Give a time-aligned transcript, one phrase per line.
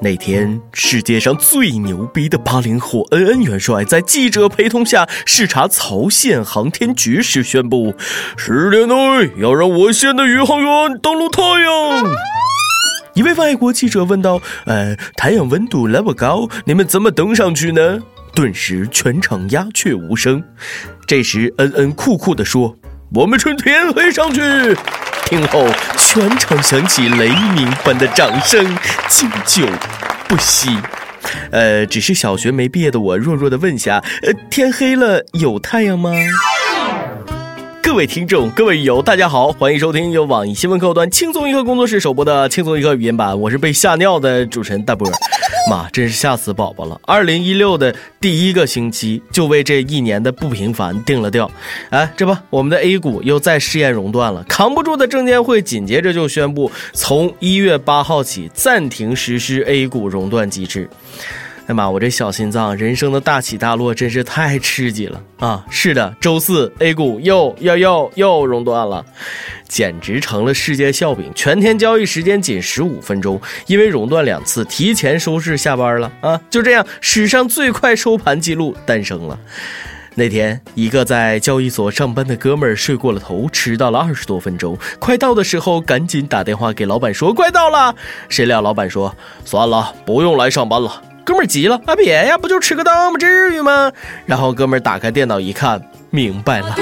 [0.00, 7.92] 那天，世界上最牛逼的八零后恩恩元帅在记者陪同下视察曹县航天局时宣布：
[8.36, 8.94] 十年内
[9.38, 12.14] 要让我县的宇航员登陆太阳。
[13.14, 17.98] 一位外国记者问道：“呃，太阳温度那么高，你们怎么登上去呢？”
[18.32, 20.40] 顿时全场鸦雀无声。
[21.08, 22.76] 这时，恩恩酷酷地说
[23.12, 24.40] ：“我们趁天黑上去。”
[25.28, 25.62] 听后，
[25.98, 28.64] 全场响起雷鸣般的掌声，
[29.10, 29.66] 经久
[30.26, 30.74] 不息。
[31.50, 36.10] 呃，只是小学没毕业的我，弱弱的问下：呃，天黑了有太阳吗？
[37.82, 45.06] 各位听众，各位友，大家好，欢迎收听由网易新闻客户端轻松一刻工作室首播的轻松一刻语音版，我是被吓尿的主持人大波。
[45.68, 46.98] 妈，真是吓死宝宝了！
[47.04, 51.50] 二零一六的第一个星期就为这一年的不平凡定了调。
[51.90, 60.88] 哎，这不，我们的 A 股又再试验熔断了，扛不住的证监会紧接着就宣布，从一月八号起暂停实施 A 股熔断机制。
[61.68, 65.62] 哎妈，我这小心脏，人生的大起大落真是太刺激了啊！
[65.68, 69.04] 是的，周四 A 股又又又又熔断了，
[69.68, 71.30] 简直成了世界笑柄。
[71.34, 76.40] 全天交易时间仅十五分钟，因为熔断两次，提前收市下班了啊！
[76.48, 79.38] 就这样，史上最快收盘记录诞生了。
[80.14, 84.74] 那天，一个在交易所上班的哥们儿睡过了头，迟到了二十多分钟。
[84.98, 87.94] 快到的时候，赶紧打电话给老板说快到了。
[88.30, 91.02] 谁料老板说算了，不用来上班了。
[91.28, 91.94] 哥们儿急了啊！
[91.94, 93.18] 别呀，不就吃个刀吗？
[93.18, 93.92] 至于吗？
[94.24, 96.74] 然后哥们儿打开电脑一看，明白了。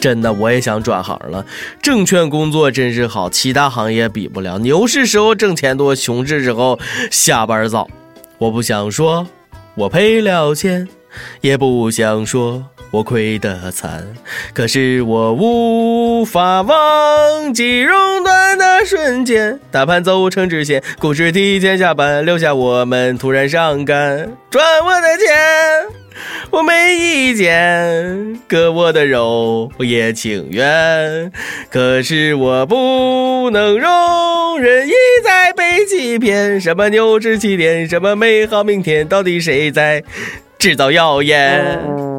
[0.00, 1.44] 真的，我也想转行了。
[1.82, 4.58] 证券工作真是好，其他行业比不了。
[4.58, 7.86] 牛市时候挣钱多，熊市时候下班早。
[8.38, 9.26] 我不想说，
[9.74, 10.88] 我赔了钱，
[11.42, 12.64] 也不想说。
[12.94, 14.06] 我亏得惨，
[14.52, 19.58] 可是我无法忘记熔断的瞬间。
[19.72, 24.30] 大盘走成直线，股市提前下班，留下我们突然伤感。
[24.48, 25.26] 赚我的钱，
[26.52, 31.32] 我没意见，割我的肉我也情愿。
[31.68, 34.92] 可是我不能容忍一
[35.24, 36.60] 再被欺骗。
[36.60, 40.04] 什么牛市起点，什么美好明天，到底谁在
[40.60, 42.13] 制造谣言？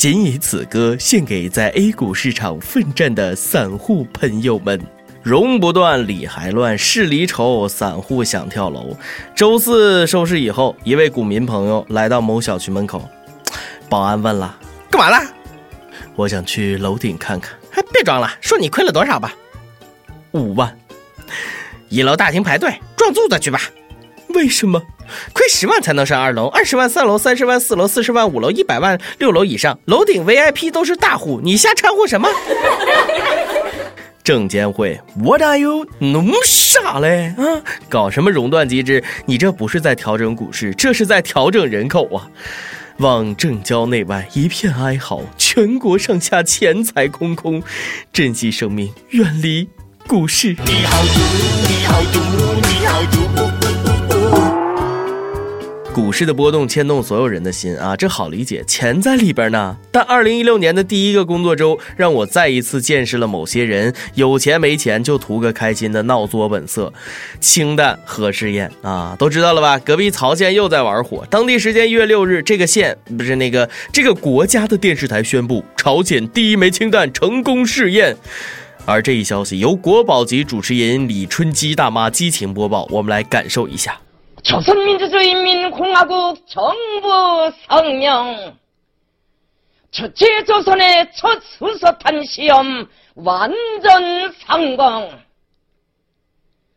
[0.00, 4.80] 仅以此歌献给在 A 股市场奋战的散户朋友们。
[5.22, 8.96] 融不断，理还乱，事离愁，散户想跳楼。
[9.36, 13.06] 周四收市以后，一位股民朋友来到某小区门口，
[13.90, 14.58] 保安问了
[14.90, 15.30] ：“干嘛啦
[16.16, 17.52] ？”“我想去楼顶看看。
[17.76, 19.34] ”“哎，别装了，说你亏了多少吧。
[20.32, 20.74] ”“五万。
[21.90, 23.60] ”“一楼大厅排队，撞柱子去吧。
[24.34, 24.82] ”“为什么？”
[25.32, 32.28] 亏十万才能上二楼，二十万三楼，三十万四楼，四十万五楼，一百万六楼以上，楼顶 VIP 都是大户，你瞎掺和什么？
[34.22, 35.86] 证监会，What are you？
[35.98, 37.42] 弄啥嘞啊？
[37.88, 39.02] 搞什么熔断机制？
[39.26, 42.28] 你这不是在调整股市，这是在调整人口啊！
[42.98, 47.62] 望证交内外一片哀嚎，全国上下钱财空空，
[48.12, 49.68] 珍惜生命，远离
[50.06, 50.54] 股市。
[50.66, 51.20] 你好毒，
[51.66, 52.69] 你好毒，你好毒。
[55.92, 59.76] 股市的波动牵动所有人的心啊，这好理解，钱在里边呢。
[59.90, 66.92] 但二零一六年的第一个工作周，让我再一次见识了某些人有钱没钱就图个开心的闹作本色。
[67.40, 69.78] 清淡何试验啊，都知道了吧？
[69.80, 71.26] 隔壁曹县又在玩火。
[71.28, 78.16] 当地时间一月六日，这个县不是那个这个国家的电视台宣布，朝鲜第一枚氢弹成功试验。
[78.86, 84.00] 而这一消息由国宝级主持人李春姬大妈激情播报，我们来感受一下。
[84.42, 88.58] 조선민주주의인민공화국 정부 성명.
[89.90, 95.10] 첫째 조선의 첫 수소탄 시험 완전 성공.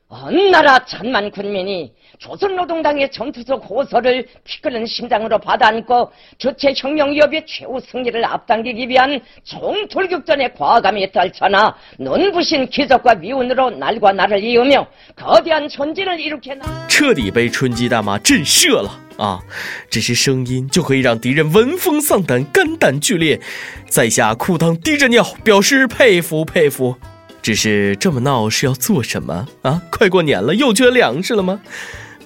[0.10, 9.21] 온 나라 천만 군민이 조선노동당의 전투적 호소를 피끓는 심장으로 받아안고 주체혁명위협의 최후 승리를 앞당기기 위한
[9.45, 14.87] 총돌격전의 과감히 떨쳐나 눈부신 기적과 미운으로 날과 나를 이으며
[15.17, 16.89] 거대한 전진을 일으켜 나...
[16.89, 19.41] 彻底被春姬大妈震慑了啊！
[19.89, 23.41] 只是声音就可以让敌人闻风丧胆、肝胆俱裂。
[23.89, 26.97] 在下裤裆滴着尿，表示佩服佩服。
[27.41, 29.81] 只是这么闹是要做什么啊？
[29.91, 31.61] 快过年了，又缺粮食了吗？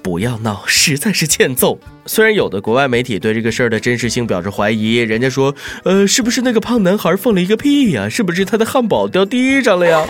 [0.07, 1.77] 不要闹，实在是欠揍。
[2.06, 8.07] 虽然有的国外媒体对这个事儿的真实性表示怀疑，人家说，呃，是不是那个胖男孩放了一个屁呀？
[8.07, 10.07] 是不是他的汉堡掉地上了呀？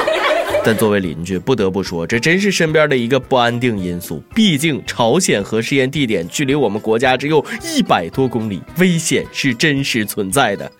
[0.64, 4.22] 但作为邻居，不得不说，这真是身边的一个不安定因素。
[4.34, 10.72] 毕竟朝鲜核试验地点距离我们国家只有一百多公里，危险是真实存在的，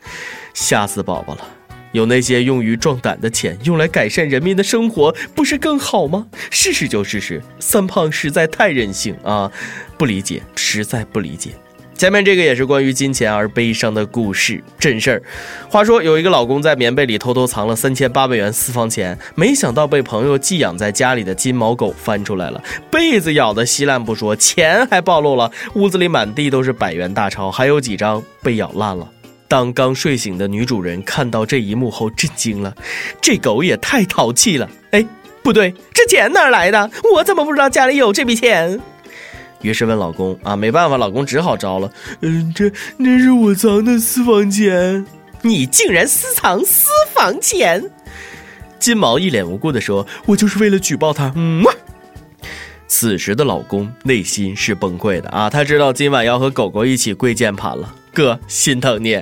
[0.55, 1.47] 吓死宝宝了。
[1.95, 6.27] 有那些用于壮胆的钱，用来改善人民的生活，不是更好吗？
[6.51, 9.51] 试试就试试，三胖实在太任性啊！
[9.97, 11.53] 不理解，实在不理解。
[11.97, 15.23] 前面这个也是关于金钱而悲伤的故事，真事儿。
[15.71, 29.09] 话说有一个老公在棉被里偷偷藏了三千八百元私房钱，没想到被朋友寄养在家里的金毛狗翻出来了，被子咬得稀烂不说，钱还暴露了，屋子里满地都是百元大钞，还有几张被咬烂了。
[29.47, 32.75] 当刚睡醒的女主人看到这一幕后，震惊了，
[33.21, 34.69] 这狗也太淘气了！
[34.91, 35.07] 哎，
[35.43, 36.91] 不对，这钱哪来的？
[37.15, 38.81] 我怎么不知道家里有这笔钱？
[39.63, 41.91] 于是问老公啊，没办法，老公只好招了。
[42.21, 45.07] 嗯，这那是我藏的私房钱。
[45.43, 47.83] 你竟然私藏私房钱？
[48.79, 51.65] 金毛一脸无辜的说：“我就是为了举报他。”嗯。
[52.87, 57.95] 此时的老公内心是崩溃的啊，他知道今晚要和狗狗一起跪键盘了。
[58.15, 59.21] 哥，心疼你。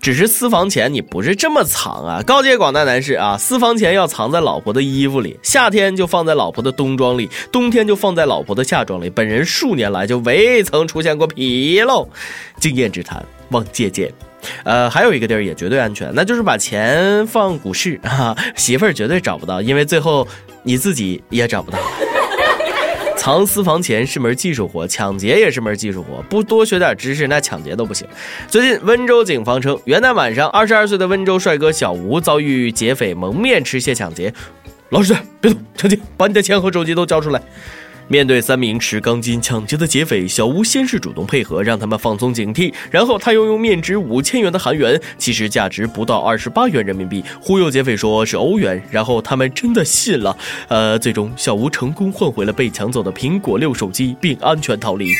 [0.00, 2.20] 只是私房钱，你不是这么藏啊！
[2.26, 9.08] 告诫广大男士啊，私房钱要藏在老婆的衣服里，夏天就放在老婆的冬装里，冬天就放在老婆的夏装里。
[9.08, 12.08] 本人数年来就未曾出现过纰漏，
[12.58, 14.12] 经验之谈，望借鉴。
[14.64, 20.26] 呃，还有一个地儿也绝对安全，那就是把钱放股市啊，媳妇儿绝对找不到，因为最后
[20.64, 21.78] 你自己也找不到。
[23.22, 28.04] 藏私房钱是门技术活，抢劫也是门技术活，不多学点知识，那抢劫都不行。
[28.48, 34.34] 最近，温州警方称，元旦晚上，二十二岁的温州帅哥小吴遭遇劫匪蒙面持械抢劫。
[34.88, 37.40] 老实点，别动，抢劫，把你的钱和手机都交出来。
[38.08, 50.36] 面对三名持钢筋抢劫的劫匪，小吴先是主动配合，让他们放松警惕，然后他又用面值五千元的韩元，其实价值不到二十八元人民币，忽悠劫匪说是欧元，然后他们真的信了。
[50.68, 55.12] 呃，最终小吴成功换回了被抢走的苹果六手机，并安全逃离。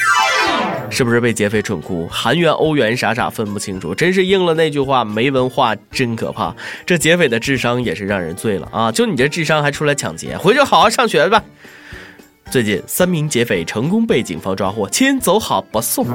[0.90, 2.06] 是不是被劫匪蠢哭？
[2.10, 6.54] 韩元、欧元傻傻分不清楚，真是应了那句话：没文化真可怕。
[6.84, 8.92] 这劫匪的智商也是让人醉了啊！
[8.92, 11.42] 就你这智商还出来抢劫，回去好好上学吧。
[12.52, 16.06] 最近，三名劫匪成功被警方抓获，先走好不送。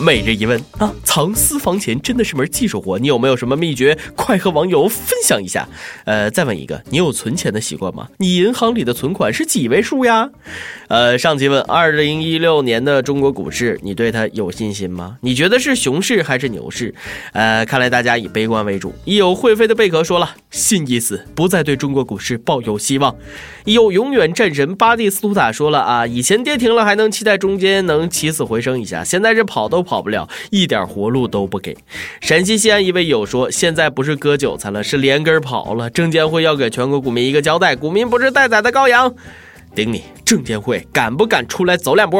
[0.00, 3.98] 每日一问啊，藏私房钱真的是门技术活，你有没有什么秘诀？
[4.14, 5.68] 快和网友分享一下。
[6.04, 8.08] 呃，再问一个，你有存钱的习惯吗？
[8.18, 10.30] 你银行里的存款是几位数呀？
[10.86, 15.16] 呃，上期问，二零一六年的中国股市，你对它有信心吗？
[15.22, 16.94] 你觉得是熊市还是牛市？
[17.32, 18.94] 呃，看来大家以悲观为主。
[19.04, 23.16] 一有会飞的贝壳说了，信已死，不再对中国股市抱有希望。
[23.64, 29.87] 一有永远战神巴蒂斯图塔说了啊，以前跌停了还能期待中间能起死回生一下，现在是跑都。
[29.88, 31.74] 跑不了，一点活路都不给。
[32.20, 35.88] 陕西西安一位友说：“现在不是割韭菜了，是连根跑了。
[35.88, 39.14] 证监会要给全国股民一个交代，股民不是待宰的羔羊。”
[39.74, 42.18] 顶你，证监会敢不敢出来走两步？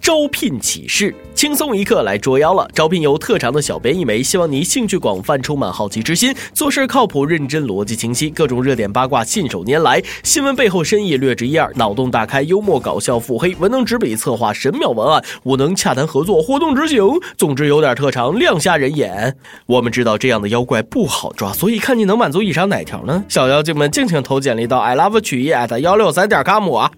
[0.00, 1.12] 招聘启事。
[1.36, 2.66] 轻松一刻来捉妖了！
[2.72, 17.04] 招聘有特长的小编一枚，希望你兴趣广泛，充满好奇之心，做事靠谱认真，逻辑清晰，各种热点八卦信手拈来，新闻背后深意略知一二，脑洞大开，幽默搞笑，腹黑，文能执笔策划神妙文案，武能洽谈合作，活动执行，
[17.36, 19.36] 总之有点特长，亮瞎人眼。
[19.66, 23.22] 我们知道这样的妖怪不好抓，所以看你能满足以上哪条呢？
[23.28, 26.90] 小妖精们敬请投简历到 i love 曲艺 at 幺六三点 com 啊！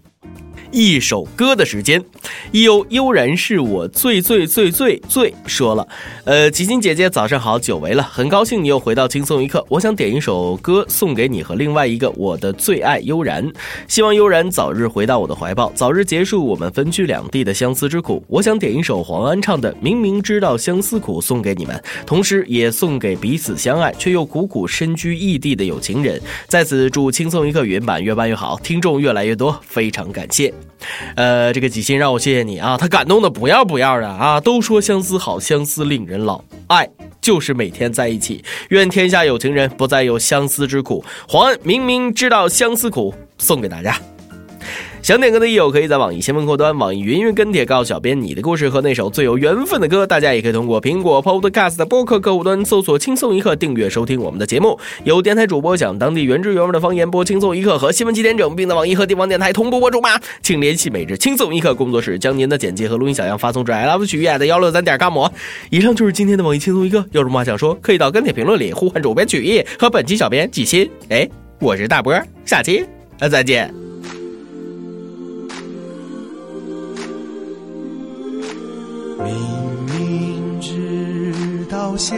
[0.71, 2.03] 一首歌的时间，
[2.53, 5.87] 悠悠然是我最最最最最说了，
[6.25, 13.51] 呃，吉星姐姐早上好，久违了，很高兴你又回到轻松一刻，我想点一首歌送给你和另外一个我的最爱悠然，
[13.87, 18.23] 希望悠然早日回到我的怀抱，早日结束我们分居两地的相思之苦。
[18.29, 26.21] 我想点一首黄安唱的《明明知道相思苦》送给你们，同时也送给彼此相爱却又苦苦身居异地的有情人。
[26.47, 30.53] 在此祝轻松一刻原版越办越好，听众越来越多，非常感谢。
[31.17, 34.41] 呃，这个几心让我谢谢你啊，他感动的不要不要的啊！
[34.41, 36.89] 都说相思好，相思令人老，爱
[37.21, 38.45] 就是每天在一起。
[38.71, 41.05] 愿天下有情人不再有相思之苦。
[41.29, 43.99] 黄安明明知道相思苦，送给大家。
[45.09, 50.07] 想点歌的益友，可以在网易新闻客户端、网易云音乐跟帖告诉小编你的故事和那首最有缘分的歌。
[50.07, 54.79] 大家也可以通过苹果 Podcast 的播客客户端搜索“轻松一刻”，订阅收听我们的节目。
[55.05, 60.11] 有电台主播想当地原汁原味的方言播《轻松一刻》和新闻七点整，并在网易和地方电台同步播出吗？
[60.43, 65.27] 请联系每日轻松一刻工作室，将您的简介和录音小样发送至 i love 曲艺的幺六三点 com。
[65.71, 70.87] 以上就是今天的网易轻松一刻，有什么话想说，可以到跟帖评论里呼唤主编曲艺和本期小编季新。
[71.09, 71.27] 哎，
[71.61, 72.85] 我是大波，下期
[73.31, 73.88] 再见。
[79.19, 79.35] 明
[79.87, 82.17] 明知道相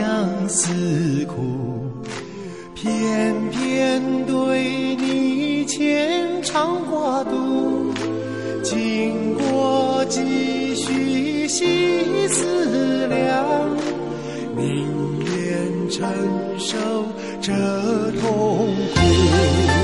[0.49, 1.91] 思苦，
[2.75, 7.93] 偏偏对你牵肠挂肚。
[8.63, 13.45] 经过几许细思量，
[14.57, 14.87] 宁
[15.21, 15.91] 愿。
[15.91, 16.09] 承
[16.57, 16.79] 受
[17.43, 17.53] 这
[18.21, 19.80] 痛苦。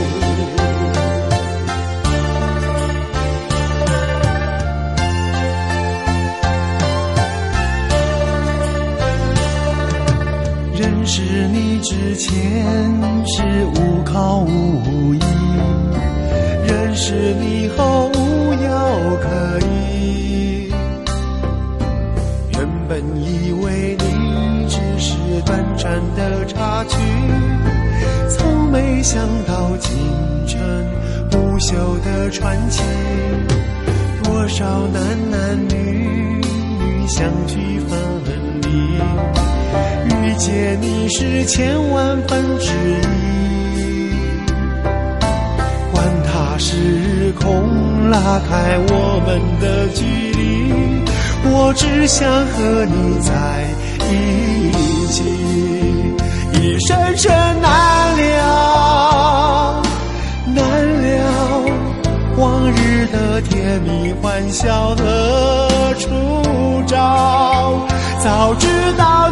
[11.99, 12.35] 之前
[13.27, 13.43] 是
[13.75, 15.21] 无靠无依，
[16.67, 20.71] 认识你后无药可医。
[22.51, 26.99] 原本以为你只是短暂的插曲，
[28.29, 29.97] 从没想到竟
[30.47, 30.61] 成
[31.31, 31.75] 不朽
[32.05, 32.83] 的传奇。
[34.23, 37.99] 多少男男女女相聚分
[38.61, 39.46] 离。
[40.09, 42.73] 遇见你是千万分之
[43.77, 44.11] 一，
[45.93, 48.19] 管他时空拉
[48.49, 50.45] 开我们的距离，
[51.51, 53.33] 我只想和你在
[54.11, 55.23] 一起，
[56.53, 59.83] 一生生难了，
[60.55, 60.63] 难
[61.03, 61.25] 了，
[62.37, 66.09] 往日的甜蜜欢笑何处
[66.87, 67.87] 找。
[68.23, 68.67] 早知
[68.97, 69.31] 道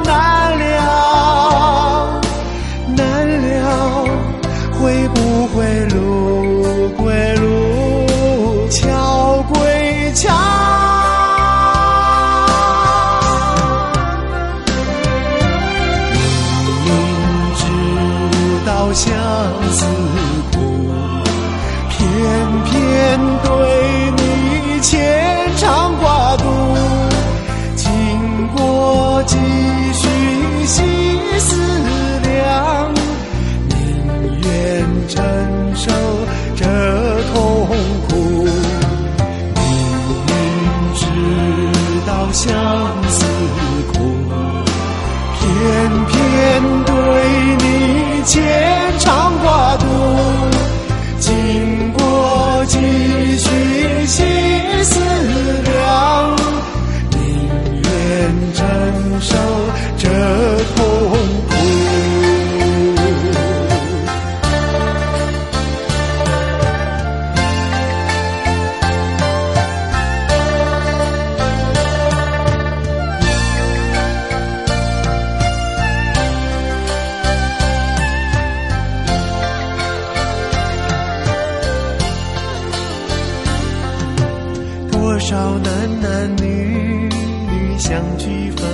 [87.95, 88.67] 相聚分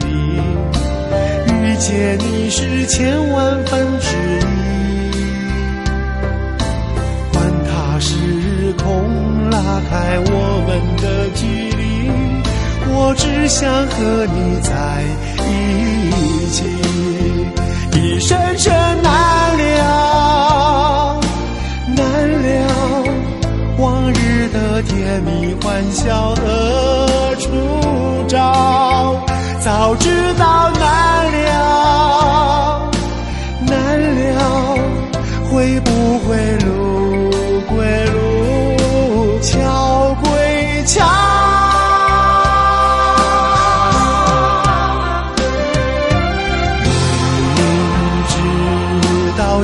[0.00, 0.06] 离，
[1.52, 5.12] 遇见你是千万分之一。
[7.30, 9.58] 管他时空拉
[9.90, 11.04] 开我们的
[11.34, 11.44] 距
[11.76, 12.08] 离，
[12.88, 14.72] 我只想和你在
[15.44, 16.23] 一起，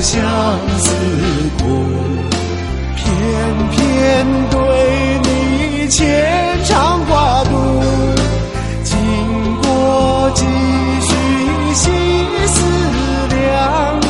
[0.02, 0.18] 相
[0.78, 0.90] 思
[1.58, 1.62] 苦。
[2.96, 3.04] 偏
[3.70, 4.56] 偏对
[5.24, 5.98] 你牵
[6.64, 7.50] 肠挂肚，
[8.82, 8.96] 经
[9.62, 10.44] 过几
[11.02, 11.12] 许
[11.74, 11.90] 细
[12.46, 12.56] 思
[13.28, 14.00] 量，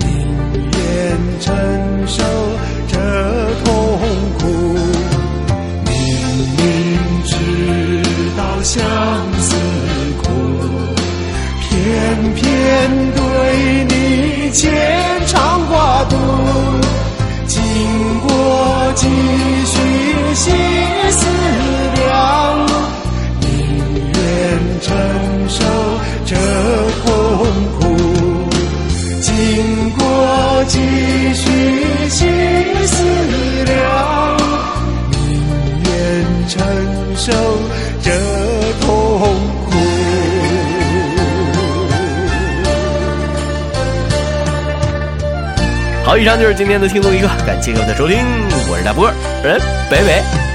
[0.00, 0.06] 宁
[0.72, 0.80] 愿
[1.40, 1.46] 承
[2.06, 2.22] 受
[2.88, 2.94] 这
[3.64, 3.66] 痛
[4.38, 4.42] 苦。
[5.86, 5.92] 明
[6.56, 6.62] 明
[7.24, 7.32] 知
[8.36, 8.72] 道相
[9.40, 9.56] 思
[10.22, 10.24] 苦，
[11.60, 11.72] 偏
[12.34, 12.42] 偏
[13.14, 13.22] 对
[13.88, 14.62] 你牵
[16.04, 16.16] 肠挂肚。
[17.46, 17.60] 经
[18.20, 19.06] 过几
[19.64, 20.50] 许细
[21.10, 21.26] 思
[21.94, 22.66] 量，
[23.40, 23.48] 宁
[24.14, 24.20] 愿
[24.82, 24.92] 承
[25.48, 25.64] 受
[26.26, 26.34] 这
[27.04, 27.06] 痛
[27.78, 27.82] 苦。
[29.20, 29.30] 经
[29.96, 30.02] 过
[30.66, 30.78] 几
[31.34, 31.42] 许
[32.08, 32.26] 细
[32.86, 32.94] 思
[33.64, 34.36] 量，
[35.10, 35.18] 宁
[35.84, 35.88] 愿
[36.48, 36.54] 承
[37.16, 37.32] 受
[38.02, 38.10] 这
[38.80, 39.53] 痛苦。
[46.16, 48.18] 以上就是今天的听众一刻，感谢各位的收听，
[48.70, 49.58] 我是大波儿，人，
[49.90, 50.53] 拜拜。